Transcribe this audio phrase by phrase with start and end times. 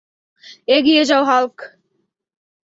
[0.67, 1.57] এগিয়ে যাও, হাল্ক!